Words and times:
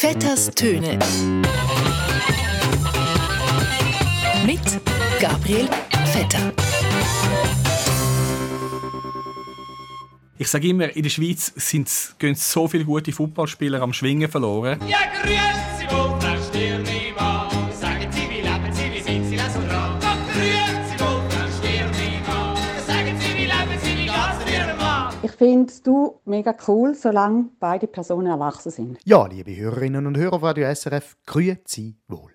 Vetters 0.00 0.48
Töne. 0.54 0.96
Mit 4.46 4.60
Gabriel 5.18 5.68
Vetter. 6.12 6.52
Ich 10.38 10.46
sage 10.46 10.68
immer, 10.68 10.94
in 10.94 11.02
der 11.02 11.10
Schweiz 11.10 11.52
sind, 11.56 11.90
gehen 12.20 12.36
so 12.36 12.68
viele 12.68 12.84
gute 12.84 13.10
Fußballspieler 13.10 13.82
am 13.82 13.92
Schwingen 13.92 14.30
verloren. 14.30 14.78
Ja, 14.86 14.98
grüezi 15.20 15.92
wohl, 15.92 16.37
Finde 25.38 25.72
du 25.84 26.20
mega 26.24 26.52
cool, 26.66 26.96
solange 26.96 27.50
beide 27.60 27.86
Personen 27.86 28.26
erwachsen 28.26 28.72
sind. 28.72 28.98
Ja, 29.04 29.24
liebe 29.28 29.54
Hörerinnen 29.54 30.08
und 30.08 30.16
Hörer 30.16 30.40
von 30.40 30.48
Radio 30.48 30.74
SRF, 30.74 31.16
grüezi 31.26 31.94
wohl. 32.08 32.32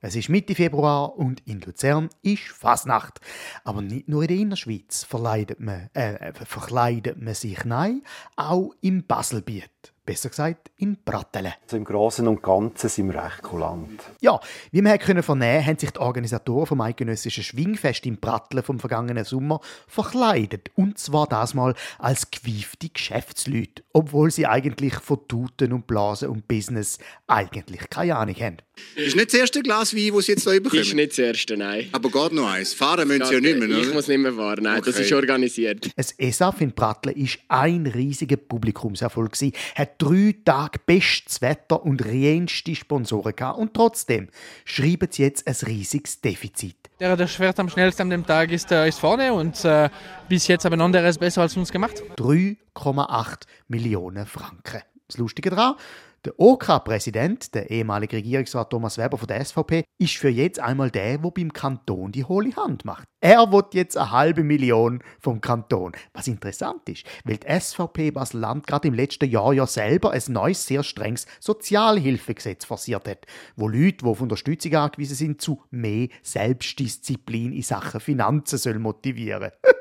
Es 0.00 0.16
ist 0.16 0.30
Mitte 0.30 0.54
Februar 0.54 1.18
und 1.18 1.46
in 1.46 1.60
Luzern 1.60 2.08
ist 2.22 2.48
Fasnacht. 2.48 3.20
Aber 3.62 3.82
nicht 3.82 4.08
nur 4.08 4.22
in 4.22 4.28
der 4.28 4.36
Innerschweiz 4.38 5.04
verkleidet 5.04 5.60
man, 5.60 5.90
äh, 5.92 6.32
verkleidet 6.32 7.20
man 7.20 7.34
sich, 7.34 7.62
nein, 7.66 8.00
auch 8.36 8.70
im 8.80 9.06
Baselbiet. 9.06 9.92
Besser 10.06 10.28
gesagt, 10.28 10.70
in 10.76 10.96
Brattelen. 11.04 11.52
Also 11.64 11.76
Im 11.76 11.84
Großen 11.84 12.26
und 12.28 12.40
Ganzen 12.40 12.88
sind 12.88 13.12
wir 13.12 13.22
recht 13.24 13.42
kulant. 13.42 14.00
Ja, 14.20 14.38
wie 14.70 14.80
wir 14.82 14.98
können 14.98 15.24
vernehmen, 15.24 15.66
haben 15.66 15.78
sich 15.78 15.90
die 15.90 15.98
Organisatoren 15.98 16.66
vom 16.66 16.80
eidgenössischen 16.80 17.42
Schwingfest 17.42 18.06
im 18.06 18.16
Brattelen 18.18 18.62
vom 18.62 18.78
vergangenen 18.78 19.24
Sommer 19.24 19.60
verkleidet. 19.88 20.70
Und 20.76 20.98
zwar 20.98 21.26
das 21.26 21.54
mal 21.54 21.74
als 21.98 22.30
gewiefte 22.30 22.88
Geschäftsleute, 22.88 23.82
obwohl 23.92 24.30
sie 24.30 24.46
eigentlich 24.46 24.94
von 24.94 25.18
Tuten 25.26 25.72
und 25.72 25.88
Blasen 25.88 26.28
und 26.28 26.46
Business 26.46 26.98
eigentlich 27.26 27.90
keine 27.90 28.14
Ahnung 28.16 28.36
haben. 28.36 28.56
Ist 28.94 29.16
nicht 29.16 29.32
das 29.32 29.40
erste 29.40 29.62
Glas 29.62 29.94
Wein, 29.96 30.12
das 30.14 30.26
Sie 30.26 30.32
jetzt 30.32 30.48
hier 30.48 30.62
bekommen? 30.62 30.82
Ist 30.82 30.94
nicht 30.94 31.12
das 31.12 31.18
erste, 31.18 31.56
nein. 31.56 31.88
Aber 31.92 32.10
geht 32.10 32.32
noch 32.32 32.46
eins. 32.46 32.74
Fahren 32.74 33.08
müssen 33.08 33.24
Sie 33.24 33.34
ja 33.34 33.40
nicht 33.40 33.58
mehr, 33.58 33.68
Ich 33.70 33.86
oder? 33.86 33.94
muss 33.94 34.06
nicht 34.06 34.18
mehr 34.18 34.34
fahren, 34.34 34.62
nein, 34.64 34.82
das 34.84 34.94
Okay. 34.96 35.04
ist 35.04 35.12
organisiert. 35.14 35.90
Es 35.96 36.12
ESAF 36.12 36.60
in 36.60 36.72
Brattelen 36.72 37.16
ist 37.16 37.38
ein 37.48 37.86
riesiger 37.86 38.36
Publikumserfolg 38.36 39.34
hat 39.74 39.95
drei 39.98 40.34
Tage 40.44 40.78
bestes 40.84 41.40
Wetter 41.40 41.82
und 41.84 42.04
reinste 42.04 42.74
Sponsoren 42.74 43.34
gehabt 43.34 43.58
und 43.58 43.74
trotzdem 43.74 44.28
schreiben 44.64 45.08
sie 45.10 45.22
jetzt 45.22 45.46
ein 45.46 45.54
riesiges 45.66 46.20
Defizit. 46.20 46.76
Der, 47.00 47.16
der 47.16 47.26
schwert 47.26 47.58
am 47.60 47.68
schnellsten 47.68 48.02
an 48.02 48.10
dem 48.10 48.26
Tag 48.26 48.50
ist, 48.50 48.72
äh, 48.72 48.88
ist 48.88 48.98
vorne 48.98 49.32
und 49.32 49.64
äh, 49.64 49.88
bis 50.28 50.46
jetzt 50.48 50.64
haben 50.64 50.80
andere 50.80 51.06
es 51.06 51.18
besser 51.18 51.42
als 51.42 51.56
uns 51.56 51.70
gemacht. 51.70 52.02
3,8 52.16 53.42
Millionen 53.68 54.26
Franken. 54.26 54.82
Das 55.08 55.18
Lustige 55.18 55.50
daran, 55.50 55.76
der 56.24 56.40
OK-Präsident, 56.40 57.54
der 57.54 57.70
ehemalige 57.70 58.16
Regierungsrat 58.16 58.70
Thomas 58.70 58.98
Weber 58.98 59.16
von 59.16 59.28
der 59.28 59.44
SVP, 59.44 59.84
ist 59.96 60.16
für 60.16 60.28
jetzt 60.28 60.58
einmal 60.58 60.90
der, 60.90 61.18
der 61.18 61.30
beim 61.30 61.52
Kanton 61.52 62.10
die 62.10 62.24
hohle 62.24 62.56
Hand 62.56 62.84
macht. 62.84 63.04
Er 63.20 63.52
will 63.52 63.62
jetzt 63.72 63.96
eine 63.96 64.10
halbe 64.10 64.42
Million 64.42 65.04
vom 65.20 65.40
Kanton. 65.40 65.92
Was 66.12 66.26
interessant 66.26 66.88
ist, 66.88 67.04
weil 67.24 67.36
die 67.36 67.60
SVP 67.60 68.10
Basel-Land 68.10 68.66
gerade 68.66 68.88
im 68.88 68.94
letzten 68.94 69.30
Jahr 69.30 69.52
ja 69.52 69.68
selber 69.68 70.10
ein 70.10 70.22
neues, 70.26 70.66
sehr 70.66 70.82
strenges 70.82 71.26
Sozialhilfegesetz 71.38 72.64
forciert 72.64 73.06
hat, 73.06 73.26
wo 73.54 73.68
Leute, 73.68 73.98
die 73.98 74.04
auf 74.04 74.20
Unterstützung 74.20 74.74
angewiesen 74.74 75.14
sind, 75.14 75.40
zu 75.40 75.62
mehr 75.70 76.08
Selbstdisziplin 76.24 77.52
in 77.52 77.62
Sachen 77.62 78.00
Finanzen 78.00 78.58
soll 78.58 78.80
motivieren 78.80 79.52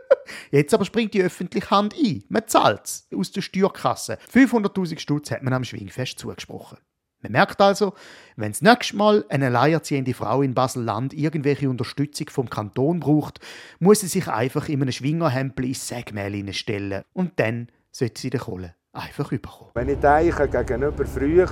Jetzt 0.51 0.73
aber 0.73 0.85
springt 0.85 1.13
die 1.13 1.21
öffentliche 1.21 1.69
Hand 1.69 1.93
ein. 1.93 2.23
Man 2.29 2.47
zahlt's 2.47 3.07
aus 3.15 3.31
der 3.31 3.41
Steuerkasse. 3.41 4.17
500.000 4.33 4.99
Stutz 4.99 5.31
hat 5.31 5.43
man 5.43 5.53
am 5.53 5.63
Schwingfest 5.63 6.19
zugesprochen. 6.19 6.77
Man 7.21 7.31
merkt 7.31 7.59
also, 7.59 7.93
wenn 8.35 8.51
das 8.51 8.61
nächste 8.61 8.97
Mal 8.97 9.25
eine 9.29 9.47
alleinerziehende 9.47 10.13
Frau 10.13 10.43
in 10.43 10.53
Basel-Land 10.53 11.13
irgendwelche 11.13 11.69
Unterstützung 11.69 12.29
vom 12.29 12.49
Kanton 12.49 12.99
braucht, 12.99 13.39
muss 13.79 14.01
sie 14.01 14.07
sich 14.07 14.27
einfach 14.27 14.69
in 14.69 14.81
einem 14.81 14.91
Schwingerhempel 14.91 15.65
ins 15.65 15.87
Sägmehl 15.87 16.53
stellen 16.53 17.03
und 17.13 17.39
dann 17.39 17.69
sollte 17.91 18.21
sie 18.21 18.29
den 18.29 18.41
Kohle 18.41 18.75
einfach 18.93 19.31
überkommen. 19.31 19.71
Wenn 19.73 19.89
ich 19.89 19.97
denke, 19.97 20.47
gegenüber 20.47 21.05
früher, 21.05 21.49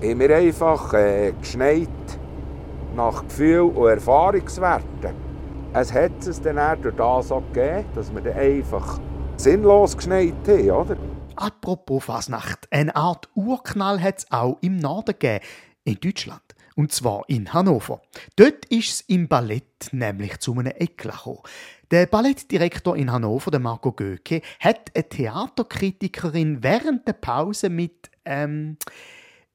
wir 0.00 0.36
einfach 0.36 0.92
äh, 0.94 1.32
geschneit 1.40 1.88
nach 2.96 3.22
Gefühl 3.22 3.60
und 3.60 3.88
Erfahrungswerten. 3.88 5.23
Es 5.76 5.92
hat 5.92 6.24
es 6.24 6.40
dann 6.40 6.80
durch 6.82 6.94
das 6.94 7.32
auch 7.32 7.42
gegeben, 7.52 7.84
dass 7.96 8.14
wir 8.14 8.20
dann 8.20 8.38
einfach 8.38 9.00
sinnlos 9.36 9.96
geschneit 9.96 10.32
haben, 10.46 10.70
oder? 10.70 10.96
Apropos 11.34 12.04
Fasnacht, 12.04 12.68
eine 12.70 12.94
Art 12.94 13.28
Urknall 13.34 14.00
hat 14.00 14.18
es 14.18 14.30
auch 14.30 14.56
im 14.60 14.76
Norden 14.76 15.16
gegeben, 15.18 15.44
in 15.82 15.98
Deutschland. 15.98 16.42
Und 16.76 16.92
zwar 16.92 17.24
in 17.26 17.52
Hannover. 17.52 18.02
Dort 18.36 18.66
ist 18.66 18.88
es 18.88 19.00
im 19.08 19.26
Ballett 19.26 19.88
nämlich 19.90 20.38
zu 20.38 20.52
einem 20.52 20.72
Eklat. 20.78 21.40
Der 21.90 22.06
Ballettdirektor 22.06 22.96
in 22.96 23.10
Hannover, 23.10 23.50
der 23.50 23.58
Marco 23.58 23.90
Göke, 23.90 24.42
hat 24.60 24.92
eine 24.94 25.08
Theaterkritikerin 25.08 26.62
während 26.62 27.08
der 27.08 27.14
Pause 27.14 27.68
mit 27.68 28.12
ähm, 28.24 28.76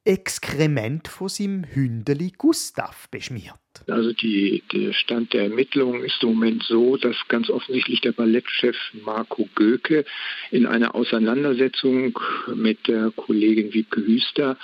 Exkrement 0.04 1.08
von 1.08 1.30
seinem 1.30 1.64
Hündeli 1.64 2.32
Gustav 2.36 3.08
beschmiert. 3.10 3.69
Also 3.86 4.12
die, 4.12 4.62
der 4.72 4.92
Stand 4.92 5.32
der 5.32 5.44
Ermittlungen 5.44 6.04
ist 6.04 6.22
im 6.22 6.30
Moment 6.30 6.62
so, 6.62 6.96
dass 6.96 7.16
ganz 7.28 7.50
offensichtlich 7.50 8.00
der 8.00 8.12
Ballettchef 8.12 8.76
Marco 9.04 9.48
Göke 9.54 10.04
in 10.50 10.66
einer 10.66 10.94
Auseinandersetzung 10.94 12.18
mit 12.54 12.86
der 12.88 13.10
Kollegin 13.10 13.72
Wiebke 13.72 14.00
Hüster 14.06 14.56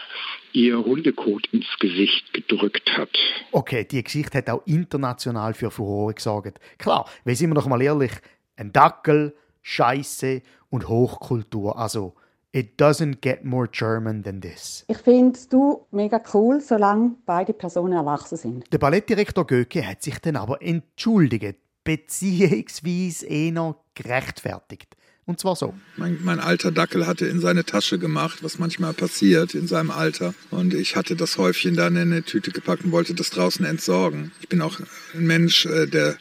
ihr 0.53 0.79
Hundekot 0.79 1.47
ins 1.53 1.67
Gesicht 1.79 2.33
gedrückt 2.33 2.97
hat. 2.97 3.11
Okay, 3.53 3.87
die 3.91 4.03
Geschichte 4.03 4.39
hat 4.39 4.51
auch 4.51 4.67
international 4.67 5.55
für 5.55 5.71
Furore 5.71 6.15
gesorgt. 6.15 6.59
Klar, 6.79 7.09
weil 7.25 7.35
sind 7.35 7.51
wir 7.51 7.55
doch 7.55 7.67
mal 7.67 7.83
ehrlich, 7.83 8.13
ein 8.57 8.73
Dackel, 8.73 9.35
Scheiße 9.63 10.43
und 10.71 10.89
Hochkultur. 10.89 11.79
Also, 11.79 12.15
it 12.57 12.81
doesn't 12.81 13.21
get 13.21 13.45
more 13.45 13.69
German 13.71 14.23
than 14.23 14.41
this. 14.41 14.85
Ich 14.89 14.97
finde 14.97 15.39
du 15.51 15.87
mega 15.91 16.21
cool, 16.33 16.61
solange 16.63 17.15
beide 17.27 17.53
Personen 17.53 17.93
erwachsen 17.93 18.39
sind. 18.39 18.73
Der 18.73 18.79
Ballettdirektor 18.79 19.47
Göke 19.47 19.87
hat 19.87 20.03
sich 20.03 20.19
dann 20.21 20.37
aber 20.37 20.63
entschuldigt, 20.63 21.57
beziehungsweise 21.85 23.27
eher 23.27 23.77
gerechtfertigt. 23.95 24.97
Und 25.27 25.41
zwar 25.41 25.57
so. 25.57 25.75
Mein, 25.97 26.21
mein 26.23 26.39
alter 26.39 26.71
Dackel 26.71 27.07
hatte 27.07 27.27
in 27.27 27.41
seine 27.41 27.65
Tasche 27.65 27.99
gemacht, 27.99 28.39
was 28.43 28.61
manchmal 28.61 28.95
passiert 28.95 29.55
in 29.55 29.67
seinem 29.67 29.91
Alter. 29.91 30.35
Und 30.51 30.73
ich 30.73 30.95
hatte 30.95 31.17
das 31.17 31.37
Häufchen 31.37 31.75
dann 31.75 31.97
in 31.97 32.13
eine 32.13 32.23
Tüte 32.23 32.53
gepackt 32.53 32.85
und 32.85 32.93
wollte 32.93 33.13
das 33.13 33.31
draußen 33.31 33.67
entsorgen. 33.67 34.31
Ich 34.41 34.49
bin 34.49 34.63
auch 34.63 34.79
ein 35.15 35.27
Mensch, 35.27 35.67
äh, 35.67 35.87
der 35.87 36.17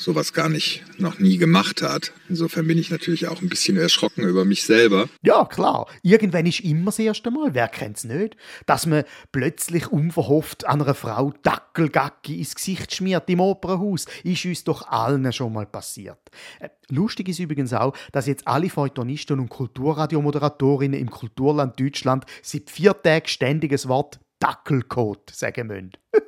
sowas 0.00 0.32
gar 0.32 0.48
nicht 0.48 0.82
noch 0.98 1.18
nie 1.18 1.36
gemacht 1.36 1.82
hat. 1.82 2.12
Insofern 2.28 2.66
bin 2.66 2.78
ich 2.78 2.90
natürlich 2.90 3.28
auch 3.28 3.42
ein 3.42 3.48
bisschen 3.48 3.76
erschrocken 3.76 4.22
über 4.22 4.44
mich 4.44 4.64
selber. 4.64 5.08
Ja, 5.22 5.44
klar. 5.44 5.86
Irgendwann 6.02 6.46
ist 6.46 6.60
immer 6.60 6.86
das 6.86 6.98
erste 6.98 7.30
Mal. 7.30 7.54
Wer 7.54 7.68
kennt's 7.68 8.04
nicht? 8.04 8.36
Dass 8.66 8.86
man 8.86 9.04
plötzlich 9.32 9.88
unverhofft 9.88 10.66
einer 10.66 10.94
Frau 10.94 11.32
Dackelgacki 11.42 12.38
ins 12.38 12.54
Gesicht 12.54 12.94
schmiert 12.94 13.28
im 13.28 13.40
Opernhaus, 13.40 14.06
ist 14.24 14.44
uns 14.44 14.64
doch 14.64 14.88
allen 14.88 15.32
schon 15.32 15.52
mal 15.52 15.66
passiert. 15.66 16.18
Äh, 16.58 16.68
Lustig 16.90 17.28
ist 17.28 17.38
übrigens 17.38 17.72
auch, 17.72 17.94
dass 18.12 18.26
jetzt 18.26 18.46
alle 18.48 18.68
Feuilletonisten 18.68 19.38
und 19.38 19.48
Kulturradiomoderatorinnen 19.48 20.98
im 20.98 21.10
Kulturland 21.10 21.78
Deutschland 21.78 22.26
seit 22.42 22.68
vier 22.68 23.00
Tagen 23.00 23.28
ständiges 23.28 23.86
Wort 23.86 24.18
Dackelcode 24.40 25.30
sagen 25.30 25.68
müssen. 25.68 25.92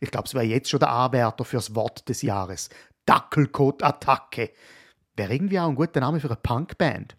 ich 0.00 0.10
glaube, 0.10 0.26
es 0.26 0.34
wäre 0.34 0.44
jetzt 0.44 0.70
schon 0.70 0.80
der 0.80 0.90
Anwärter 0.90 1.44
fürs 1.44 1.74
Wort 1.74 2.08
des 2.08 2.22
Jahres. 2.22 2.70
Dackelcode-Attacke. 3.08 4.50
Wäre 5.16 5.32
irgendwie 5.32 5.58
auch 5.58 5.68
ein 5.68 5.74
guter 5.74 6.00
Name 6.00 6.20
für 6.20 6.28
eine 6.28 6.36
Punkband. 6.36 7.16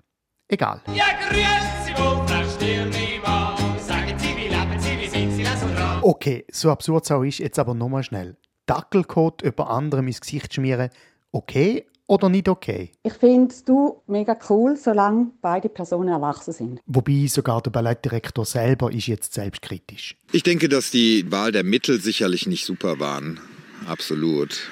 Egal. 0.48 0.82
Ja, 0.94 1.06
grüezi 1.28 2.00
wohl, 2.00 2.28
Frau 2.28 2.44
Stirnimann. 2.48 3.80
Sagen 3.80 4.18
Sie, 4.20 4.36
wie 4.38 4.50
leben 4.50 4.80
Sie, 4.80 5.00
wie 5.00 5.08
sind 5.08 5.32
Sie, 5.32 5.44
lass 5.44 5.64
und 5.64 5.76
ran. 5.76 6.00
Okay, 6.04 6.46
so 6.52 6.70
absurd 6.70 7.06
es 7.06 7.12
auch 7.12 7.24
ist, 7.24 7.40
jetzt 7.40 7.58
aber 7.58 7.74
nochmal 7.74 8.04
schnell. 8.04 8.38
Dackelcode 8.68 9.42
über 9.42 9.72
anderem 9.72 10.08
ins 10.08 10.22
Gesicht 10.22 10.54
schmieren, 10.54 10.92
okay 11.32 11.88
oder 12.06 12.30
nicht 12.30 12.50
okay? 12.50 12.92
Ich 13.02 13.14
finde 13.14 13.54
du 13.66 14.04
mega 14.06 14.38
cool, 14.50 14.78
solange 14.78 15.32
beide 15.42 15.70
Personen 15.70 16.10
erwachsen 16.10 16.54
sind. 16.54 16.82
Wobei 16.86 17.26
sogar 17.28 17.62
der 17.62 17.72
Ballettdirektor 17.72 18.46
selber 18.46 18.92
ist 18.92 19.08
jetzt 19.08 19.34
selbstkritisch. 19.34 20.18
Ich 20.32 20.44
denke, 20.44 20.70
dass 20.70 20.92
die 20.92 21.32
Wahl 21.32 21.52
der 21.52 21.64
Mittel 21.64 22.00
sicherlich 22.00 22.46
nicht 22.46 22.66
super 22.66 23.00
waren. 23.00 23.40
Absolut. 23.88 24.70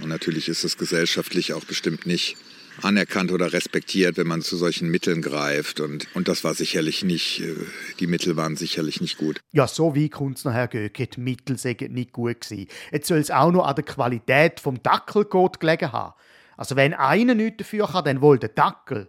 Und 0.00 0.08
natürlich 0.08 0.48
ist 0.48 0.64
es 0.64 0.78
gesellschaftlich 0.78 1.52
auch 1.52 1.64
bestimmt 1.64 2.06
nicht 2.06 2.36
anerkannt 2.80 3.32
oder 3.32 3.52
respektiert, 3.52 4.16
wenn 4.16 4.26
man 4.26 4.42
zu 4.42 4.56
solchen 4.56 4.90
Mitteln 4.90 5.20
greift. 5.20 5.80
Und, 5.80 6.06
und 6.14 6.28
das 6.28 6.44
war 6.44 6.54
sicherlich 6.54 7.04
nicht, 7.04 7.40
äh, 7.40 7.54
die 8.00 8.06
Mittel 8.06 8.36
waren 8.36 8.56
sicherlich 8.56 9.00
nicht 9.00 9.18
gut. 9.18 9.40
Ja, 9.52 9.66
so 9.66 9.94
wie 9.94 10.08
kommt 10.08 10.38
es 10.38 10.44
noch, 10.44 10.52
Herr 10.52 10.68
Göke, 10.68 11.06
die 11.06 11.20
Mittel 11.20 11.58
sind 11.58 11.80
nicht 11.92 12.12
gut 12.12 12.40
gewesen. 12.40 12.68
Jetzt 12.90 13.08
soll 13.08 13.18
es 13.18 13.30
auch 13.30 13.52
noch 13.52 13.66
an 13.66 13.74
der 13.74 13.84
Qualität 13.84 14.60
vom 14.60 14.82
Dackelcode 14.82 15.60
gelegen 15.60 15.92
haben. 15.92 16.14
Also 16.56 16.76
wenn 16.76 16.94
einer 16.94 17.34
nichts 17.34 17.58
dafür 17.58 17.88
kann, 17.88 18.04
dann 18.04 18.20
wohl 18.20 18.38
der 18.38 18.50
Dackel. 18.50 19.08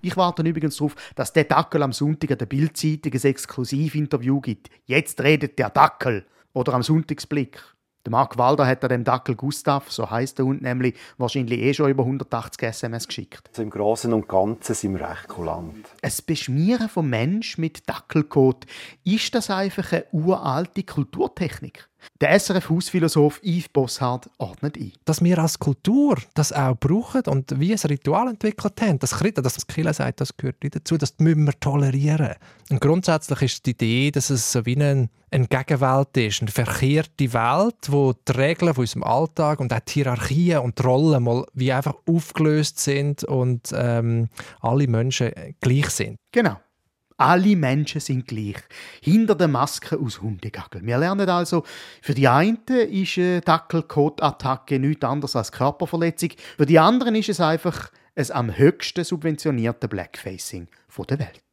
Ich 0.00 0.16
warte 0.16 0.42
übrigens 0.42 0.76
darauf, 0.76 0.94
dass 1.16 1.32
der 1.32 1.44
Dackel 1.44 1.82
am 1.82 1.92
Sonntag 1.92 2.30
an 2.30 2.38
der 2.38 2.46
Bildzeitung 2.46 3.12
ein 3.12 3.22
Exklusivinterview 3.22 4.40
gibt. 4.40 4.70
Jetzt 4.86 5.20
redet 5.20 5.58
der 5.58 5.70
Dackel. 5.70 6.24
Oder 6.52 6.74
am 6.74 6.82
Sonntagsblick. 6.82 7.60
Der 8.06 8.12
Mark 8.12 8.38
Walder 8.38 8.66
hat 8.66 8.82
an 8.84 8.90
dem 8.90 9.04
Dackel 9.04 9.34
Gustav, 9.34 9.90
so 9.90 10.08
heißt 10.08 10.38
der 10.38 10.46
Hund 10.46 10.62
nämlich, 10.62 10.94
wahrscheinlich 11.18 11.60
eh 11.60 11.74
schon 11.74 11.90
über 11.90 12.04
180 12.04 12.62
SMS 12.62 13.06
geschickt. 13.06 13.48
Also 13.50 13.62
Im 13.62 13.70
Großen 13.70 14.12
und 14.14 14.28
Ganzen 14.28 14.74
sind 14.74 14.98
wir 14.98 15.10
recht 15.10 15.28
kulant. 15.28 15.86
Ein 16.00 16.12
Beschmieren 16.24 16.88
vom 16.88 17.10
Mensch 17.10 17.58
mit 17.58 17.88
Dackelkot, 17.88 18.64
ist 19.04 19.34
das 19.34 19.50
einfach 19.50 19.92
eine 19.92 20.06
uralte 20.12 20.84
Kulturtechnik? 20.84 21.88
Der 22.20 22.38
SRF-Hausphilosoph 22.38 23.40
Yves 23.42 23.68
Bossard 23.68 24.28
ordnet 24.38 24.76
ein. 24.76 24.92
Dass 25.04 25.22
wir 25.22 25.38
als 25.38 25.58
Kultur 25.58 26.16
das 26.34 26.52
auch 26.52 26.76
brauchen 26.76 27.22
und 27.26 27.60
wie 27.60 27.72
ein 27.72 27.78
Ritual 27.78 28.28
entwickelt 28.28 28.80
haben, 28.80 28.98
das 28.98 29.12
Kritten, 29.12 29.42
das 29.42 29.66
Killer 29.66 29.92
sagt, 29.92 30.20
das 30.20 30.36
gehört 30.36 30.62
nicht 30.62 30.76
dazu, 30.76 30.96
das 30.96 31.14
müssen 31.18 31.44
wir 31.44 31.58
tolerieren. 31.60 32.34
Und 32.70 32.80
grundsätzlich 32.80 33.42
ist 33.42 33.66
die 33.66 33.70
Idee, 33.70 34.10
dass 34.10 34.30
es 34.30 34.50
so 34.50 34.66
wie 34.66 34.76
eine, 34.76 35.08
eine 35.30 35.46
Gegenwelt 35.46 36.16
ist, 36.16 36.42
eine 36.42 36.50
verkehrte 36.50 37.32
Welt, 37.32 37.76
wo 37.88 38.12
die 38.12 38.32
Regeln 38.32 38.74
von 38.74 38.82
unserem 38.82 39.04
Alltag 39.04 39.60
und 39.60 39.72
auch 39.72 39.80
die 39.80 39.92
Hierarchien 39.92 40.58
und 40.58 40.78
die 40.78 40.82
Rollen 40.82 41.22
mal 41.22 41.44
wie 41.54 41.72
einfach 41.72 41.94
aufgelöst 42.06 42.78
sind 42.78 43.24
und 43.24 43.72
ähm, 43.72 44.28
alle 44.60 44.88
Menschen 44.88 45.30
gleich 45.60 45.90
sind. 45.90 46.16
Genau. 46.32 46.56
Alle 47.20 47.56
Menschen 47.56 48.00
sind 48.00 48.28
gleich. 48.28 48.56
Hinter 49.02 49.34
der 49.34 49.48
Maske 49.48 49.98
aus 49.98 50.22
Hundegagel. 50.22 50.86
Wir 50.86 50.98
lernen 50.98 51.28
also, 51.28 51.64
für 52.00 52.14
die 52.14 52.28
einen 52.28 52.64
ist 52.64 53.18
eine 53.18 53.40
Dackelkot-Attacke 53.40 54.78
nichts 54.78 55.04
anderes 55.04 55.34
als 55.34 55.50
Körperverletzung. 55.50 56.30
Für 56.56 56.64
die 56.64 56.78
anderen 56.78 57.16
ist 57.16 57.28
es 57.28 57.40
einfach 57.40 57.90
ein 58.14 58.30
am 58.30 58.56
höchsten 58.56 59.02
subventionierte 59.02 59.88
Blackfacing 59.88 60.68
der 61.08 61.18
Welt. 61.18 61.47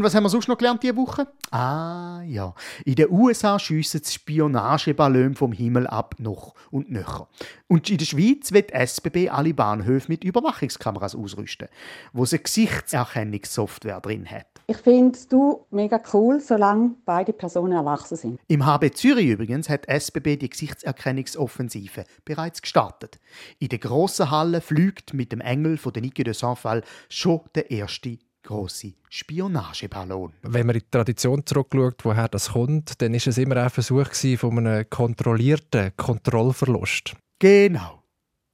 Und 0.00 0.06
was 0.06 0.14
haben 0.14 0.22
wir 0.22 0.30
sonst 0.30 0.48
noch 0.48 0.56
gelernt 0.56 0.82
diese 0.82 0.96
Woche? 0.96 1.26
Ah 1.50 2.22
ja, 2.22 2.54
in 2.86 2.94
den 2.94 3.10
USA 3.10 3.58
schiessen 3.58 4.00
die 4.00 4.10
Spionageballons 4.10 5.36
vom 5.36 5.52
Himmel 5.52 5.86
ab 5.86 6.14
noch 6.16 6.54
und 6.70 6.90
nöcher. 6.90 7.28
Und 7.68 7.90
in 7.90 7.98
der 7.98 8.06
Schweiz 8.06 8.50
wird 8.50 8.70
die 8.70 8.76
SBB 8.76 9.28
alle 9.28 9.52
Bahnhöfe 9.52 10.10
mit 10.10 10.24
Überwachungskameras 10.24 11.14
ausrüsten, 11.14 11.68
wo 12.14 12.24
sie 12.24 12.42
Gesichtserkennungssoftware 12.42 14.00
drin 14.00 14.24
hat. 14.24 14.46
Ich 14.68 14.78
finde 14.78 15.18
du 15.28 15.66
mega 15.70 16.00
cool, 16.14 16.40
solange 16.40 16.94
beide 17.04 17.34
Personen 17.34 17.72
erwachsen 17.72 18.16
sind. 18.16 18.40
Im 18.48 18.64
HB 18.64 18.94
Zürich 18.94 19.26
übrigens 19.26 19.68
hat 19.68 19.86
die 19.86 20.00
SBB 20.00 20.38
die 20.38 20.48
Gesichtserkennungsoffensive 20.48 22.04
bereits 22.24 22.62
gestartet. 22.62 23.20
In 23.58 23.68
der 23.68 23.80
grossen 23.80 24.30
Halle 24.30 24.62
fliegt 24.62 25.12
mit 25.12 25.30
dem 25.30 25.42
Engel 25.42 25.76
von 25.76 25.92
der 25.92 26.00
Nike 26.00 26.24
de 26.24 26.32
Saint-Fall 26.32 26.84
schon 27.10 27.42
der 27.54 27.70
erste 27.70 28.16
große 28.50 28.92
Spionageballon. 29.08 30.32
Wenn 30.42 30.66
man 30.66 30.74
in 30.74 30.80
die 30.80 30.90
Tradition 30.90 31.46
zurückschaut, 31.46 32.04
woher 32.04 32.28
das 32.28 32.50
kommt, 32.50 33.00
dann 33.00 33.14
ist 33.14 33.28
es 33.28 33.38
immer 33.38 33.56
ein 33.56 33.70
Versuch 33.70 34.12
von 34.36 34.58
einem 34.58 34.90
kontrollierten 34.90 35.92
Kontrollverlust. 35.96 37.14
Genau. 37.38 38.02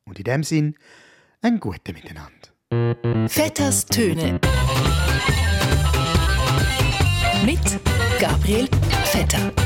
Und 0.04 0.18
in 0.18 0.24
dem 0.24 0.42
Sinn 0.44 0.76
ein 1.40 1.58
gutes 1.58 1.94
Miteinander. 1.94 3.28
Vetters 3.28 3.86
Töne. 3.86 4.38
Mit 7.44 7.80
Gabriel 8.20 8.68
Vetter. 9.04 9.65